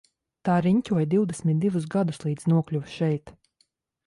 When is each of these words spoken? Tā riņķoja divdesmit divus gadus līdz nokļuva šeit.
Tā 0.47 0.53
riņķoja 0.67 1.05
divdesmit 1.11 1.61
divus 1.67 1.87
gadus 1.97 2.21
līdz 2.27 2.51
nokļuva 2.55 2.95
šeit. 2.97 3.37